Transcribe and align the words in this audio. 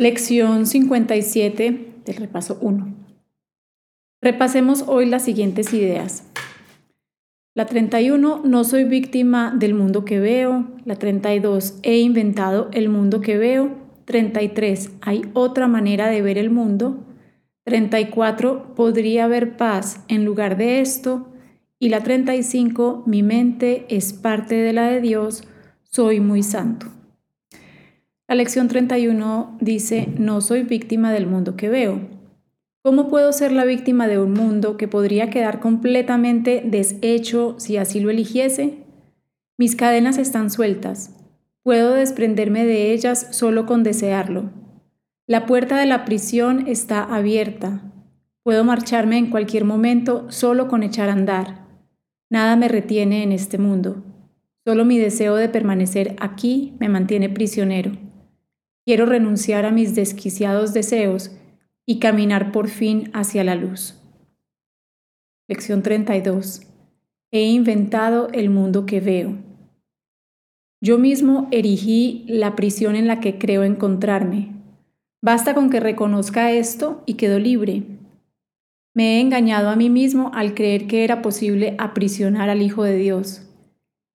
Lección 0.00 0.66
57 0.66 1.94
del 2.04 2.16
repaso 2.18 2.56
1. 2.60 2.94
Repasemos 4.22 4.84
hoy 4.86 5.06
las 5.06 5.24
siguientes 5.24 5.74
ideas. 5.74 6.22
La 7.56 7.66
31, 7.66 8.42
no 8.44 8.62
soy 8.62 8.84
víctima 8.84 9.52
del 9.58 9.74
mundo 9.74 10.04
que 10.04 10.20
veo. 10.20 10.68
La 10.84 10.94
32, 10.94 11.80
he 11.82 11.98
inventado 11.98 12.68
el 12.72 12.88
mundo 12.90 13.20
que 13.20 13.38
veo. 13.38 13.76
33, 14.04 14.92
hay 15.00 15.22
otra 15.32 15.66
manera 15.66 16.06
de 16.06 16.22
ver 16.22 16.38
el 16.38 16.50
mundo. 16.50 17.04
34, 17.64 18.76
podría 18.76 19.24
haber 19.24 19.56
paz 19.56 20.04
en 20.06 20.24
lugar 20.24 20.56
de 20.56 20.80
esto. 20.80 21.26
Y 21.80 21.88
la 21.88 22.04
35, 22.04 23.02
mi 23.04 23.24
mente 23.24 23.84
es 23.88 24.12
parte 24.12 24.54
de 24.54 24.72
la 24.72 24.90
de 24.90 25.00
Dios, 25.00 25.42
soy 25.82 26.20
muy 26.20 26.44
santo. 26.44 26.86
La 28.28 28.34
lección 28.34 28.68
31 28.68 29.56
dice, 29.58 30.06
no 30.18 30.42
soy 30.42 30.62
víctima 30.62 31.14
del 31.14 31.26
mundo 31.26 31.56
que 31.56 31.70
veo. 31.70 31.98
¿Cómo 32.82 33.08
puedo 33.08 33.32
ser 33.32 33.52
la 33.52 33.64
víctima 33.64 34.06
de 34.06 34.18
un 34.18 34.34
mundo 34.34 34.76
que 34.76 34.86
podría 34.86 35.30
quedar 35.30 35.60
completamente 35.60 36.62
deshecho 36.62 37.54
si 37.58 37.78
así 37.78 38.00
lo 38.00 38.10
eligiese? 38.10 38.84
Mis 39.56 39.76
cadenas 39.76 40.18
están 40.18 40.50
sueltas. 40.50 41.16
Puedo 41.62 41.94
desprenderme 41.94 42.66
de 42.66 42.92
ellas 42.92 43.28
solo 43.30 43.64
con 43.64 43.82
desearlo. 43.82 44.50
La 45.26 45.46
puerta 45.46 45.78
de 45.78 45.86
la 45.86 46.04
prisión 46.04 46.68
está 46.68 47.02
abierta. 47.02 47.80
Puedo 48.42 48.62
marcharme 48.62 49.16
en 49.16 49.30
cualquier 49.30 49.64
momento 49.64 50.30
solo 50.30 50.68
con 50.68 50.82
echar 50.82 51.08
a 51.08 51.14
andar. 51.14 51.66
Nada 52.28 52.56
me 52.56 52.68
retiene 52.68 53.22
en 53.22 53.32
este 53.32 53.56
mundo. 53.56 54.04
Solo 54.66 54.84
mi 54.84 54.98
deseo 54.98 55.34
de 55.34 55.48
permanecer 55.48 56.14
aquí 56.20 56.74
me 56.78 56.90
mantiene 56.90 57.30
prisionero. 57.30 58.07
Quiero 58.88 59.04
renunciar 59.04 59.66
a 59.66 59.70
mis 59.70 59.94
desquiciados 59.94 60.72
deseos 60.72 61.30
y 61.84 61.98
caminar 61.98 62.52
por 62.52 62.68
fin 62.68 63.10
hacia 63.12 63.44
la 63.44 63.54
luz. 63.54 64.00
Lección 65.46 65.82
32. 65.82 66.62
He 67.30 67.42
inventado 67.50 68.28
el 68.32 68.48
mundo 68.48 68.86
que 68.86 69.00
veo. 69.00 69.34
Yo 70.80 70.96
mismo 70.96 71.48
erigí 71.50 72.24
la 72.28 72.56
prisión 72.56 72.96
en 72.96 73.06
la 73.06 73.20
que 73.20 73.36
creo 73.36 73.62
encontrarme. 73.62 74.54
Basta 75.20 75.52
con 75.52 75.68
que 75.68 75.80
reconozca 75.80 76.52
esto 76.52 77.02
y 77.04 77.16
quedo 77.16 77.38
libre. 77.38 77.82
Me 78.94 79.18
he 79.18 79.20
engañado 79.20 79.68
a 79.68 79.76
mí 79.76 79.90
mismo 79.90 80.30
al 80.32 80.54
creer 80.54 80.86
que 80.86 81.04
era 81.04 81.20
posible 81.20 81.74
aprisionar 81.76 82.48
al 82.48 82.62
Hijo 82.62 82.84
de 82.84 82.96
Dios. 82.96 83.42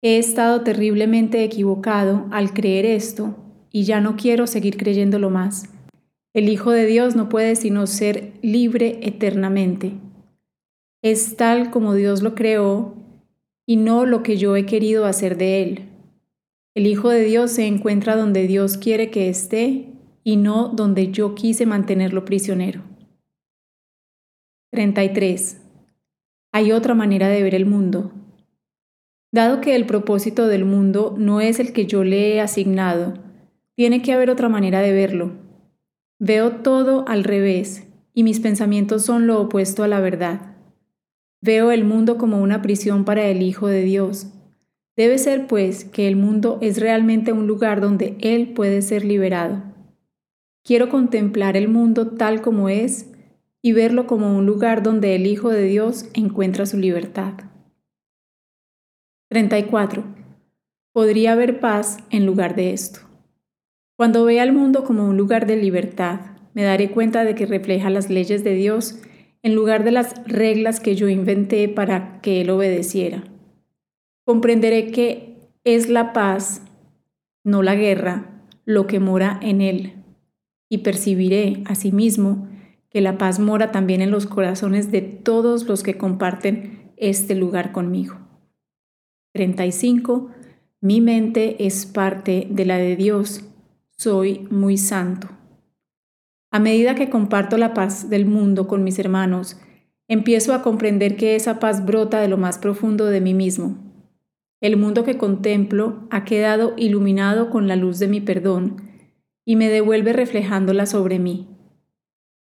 He 0.00 0.16
estado 0.16 0.62
terriblemente 0.62 1.44
equivocado 1.44 2.26
al 2.30 2.54
creer 2.54 2.86
esto 2.86 3.43
y 3.74 3.82
ya 3.82 4.00
no 4.00 4.14
quiero 4.16 4.46
seguir 4.46 4.76
creyéndolo 4.76 5.30
más. 5.30 5.68
El 6.32 6.48
Hijo 6.48 6.70
de 6.70 6.86
Dios 6.86 7.16
no 7.16 7.28
puede 7.28 7.56
sino 7.56 7.88
ser 7.88 8.32
libre 8.40 9.00
eternamente. 9.02 9.94
Es 11.02 11.36
tal 11.36 11.72
como 11.72 11.94
Dios 11.94 12.22
lo 12.22 12.36
creó 12.36 12.94
y 13.66 13.74
no 13.74 14.06
lo 14.06 14.22
que 14.22 14.36
yo 14.36 14.54
he 14.54 14.64
querido 14.64 15.06
hacer 15.06 15.36
de 15.36 15.62
él. 15.64 15.88
El 16.76 16.86
Hijo 16.86 17.08
de 17.08 17.24
Dios 17.24 17.50
se 17.50 17.66
encuentra 17.66 18.14
donde 18.14 18.46
Dios 18.46 18.76
quiere 18.76 19.10
que 19.10 19.28
esté 19.28 19.88
y 20.22 20.36
no 20.36 20.68
donde 20.68 21.10
yo 21.10 21.34
quise 21.34 21.66
mantenerlo 21.66 22.24
prisionero. 22.24 22.82
33. 24.70 25.60
Hay 26.52 26.70
otra 26.70 26.94
manera 26.94 27.28
de 27.28 27.42
ver 27.42 27.56
el 27.56 27.66
mundo. 27.66 28.12
Dado 29.32 29.60
que 29.60 29.74
el 29.74 29.84
propósito 29.84 30.46
del 30.46 30.64
mundo 30.64 31.16
no 31.18 31.40
es 31.40 31.58
el 31.58 31.72
que 31.72 31.86
yo 31.86 32.04
le 32.04 32.34
he 32.34 32.40
asignado, 32.40 33.23
tiene 33.76 34.02
que 34.02 34.12
haber 34.12 34.30
otra 34.30 34.48
manera 34.48 34.80
de 34.80 34.92
verlo. 34.92 35.32
Veo 36.18 36.56
todo 36.62 37.04
al 37.08 37.24
revés 37.24 37.86
y 38.14 38.22
mis 38.22 38.40
pensamientos 38.40 39.04
son 39.04 39.26
lo 39.26 39.40
opuesto 39.40 39.82
a 39.82 39.88
la 39.88 40.00
verdad. 40.00 40.56
Veo 41.42 41.72
el 41.72 41.84
mundo 41.84 42.16
como 42.16 42.40
una 42.40 42.62
prisión 42.62 43.04
para 43.04 43.26
el 43.26 43.42
Hijo 43.42 43.66
de 43.66 43.82
Dios. 43.82 44.28
Debe 44.96 45.18
ser, 45.18 45.46
pues, 45.46 45.84
que 45.84 46.06
el 46.08 46.16
mundo 46.16 46.58
es 46.62 46.80
realmente 46.80 47.32
un 47.32 47.46
lugar 47.46 47.80
donde 47.80 48.16
Él 48.20 48.54
puede 48.54 48.80
ser 48.80 49.04
liberado. 49.04 49.62
Quiero 50.62 50.88
contemplar 50.88 51.56
el 51.56 51.68
mundo 51.68 52.12
tal 52.12 52.40
como 52.40 52.68
es 52.68 53.10
y 53.60 53.72
verlo 53.72 54.06
como 54.06 54.36
un 54.36 54.46
lugar 54.46 54.82
donde 54.82 55.16
el 55.16 55.26
Hijo 55.26 55.50
de 55.50 55.64
Dios 55.64 56.08
encuentra 56.14 56.64
su 56.64 56.78
libertad. 56.78 57.34
34. 59.28 60.04
Podría 60.92 61.32
haber 61.32 61.60
paz 61.60 61.98
en 62.10 62.24
lugar 62.24 62.54
de 62.54 62.72
esto. 62.72 63.00
Cuando 63.96 64.24
vea 64.24 64.42
el 64.42 64.52
mundo 64.52 64.82
como 64.82 65.06
un 65.08 65.16
lugar 65.16 65.46
de 65.46 65.56
libertad, 65.56 66.20
me 66.52 66.64
daré 66.64 66.90
cuenta 66.90 67.24
de 67.24 67.36
que 67.36 67.46
refleja 67.46 67.90
las 67.90 68.10
leyes 68.10 68.42
de 68.42 68.54
Dios 68.54 68.98
en 69.42 69.54
lugar 69.54 69.84
de 69.84 69.92
las 69.92 70.14
reglas 70.26 70.80
que 70.80 70.96
yo 70.96 71.08
inventé 71.08 71.68
para 71.68 72.20
que 72.20 72.40
Él 72.40 72.50
obedeciera. 72.50 73.22
Comprenderé 74.24 74.90
que 74.90 75.36
es 75.62 75.88
la 75.88 76.12
paz, 76.12 76.62
no 77.44 77.62
la 77.62 77.76
guerra, 77.76 78.42
lo 78.64 78.86
que 78.88 78.98
mora 78.98 79.38
en 79.42 79.60
Él. 79.60 79.92
Y 80.68 80.78
percibiré, 80.78 81.62
asimismo, 81.66 82.48
que 82.90 83.00
la 83.00 83.16
paz 83.16 83.38
mora 83.38 83.70
también 83.70 84.00
en 84.00 84.10
los 84.10 84.26
corazones 84.26 84.90
de 84.90 85.02
todos 85.02 85.68
los 85.68 85.82
que 85.82 85.96
comparten 85.96 86.92
este 86.96 87.34
lugar 87.34 87.70
conmigo. 87.70 88.16
35. 89.34 90.30
Mi 90.80 91.00
mente 91.00 91.64
es 91.66 91.86
parte 91.86 92.48
de 92.50 92.64
la 92.64 92.78
de 92.78 92.96
Dios 92.96 93.44
soy 93.96 94.46
muy 94.50 94.76
santo. 94.76 95.28
A 96.50 96.58
medida 96.58 96.94
que 96.94 97.10
comparto 97.10 97.56
la 97.56 97.74
paz 97.74 98.10
del 98.10 98.26
mundo 98.26 98.66
con 98.66 98.84
mis 98.84 98.98
hermanos, 98.98 99.60
empiezo 100.08 100.54
a 100.54 100.62
comprender 100.62 101.16
que 101.16 101.36
esa 101.36 101.58
paz 101.58 101.84
brota 101.84 102.20
de 102.20 102.28
lo 102.28 102.36
más 102.36 102.58
profundo 102.58 103.06
de 103.06 103.20
mí 103.20 103.34
mismo. 103.34 103.78
El 104.60 104.76
mundo 104.76 105.04
que 105.04 105.18
contemplo 105.18 106.06
ha 106.10 106.24
quedado 106.24 106.74
iluminado 106.76 107.50
con 107.50 107.68
la 107.68 107.76
luz 107.76 107.98
de 107.98 108.08
mi 108.08 108.20
perdón 108.20 108.82
y 109.44 109.56
me 109.56 109.68
devuelve 109.68 110.12
reflejándola 110.12 110.86
sobre 110.86 111.18
mí. 111.18 111.48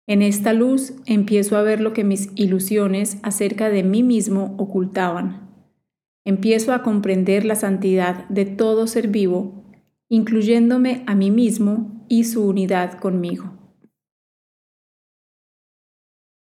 En 0.07 0.23
esta 0.23 0.53
luz 0.53 0.95
empiezo 1.07 1.57
a 1.57 1.63
ver 1.63 1.81
lo 1.81 1.93
que 1.93 2.05
mis 2.05 2.31
ilusiones 2.35 3.19
acerca 3.23 3.71
de 3.71 3.83
mí 3.83 4.03
mismo 4.03 4.55
ocultaban. 4.59 5.49
Empiezo 6.25 6.73
a 6.73 6.83
comprender 6.83 7.45
la 7.45 7.55
santidad 7.55 8.29
de 8.29 8.45
todo 8.45 8.87
ser 8.87 9.09
vivo 9.09 9.62
incluyéndome 10.13 11.05
a 11.07 11.15
mí 11.15 11.31
mismo 11.31 12.05
y 12.07 12.25
su 12.25 12.47
unidad 12.47 12.99
conmigo. 12.99 13.62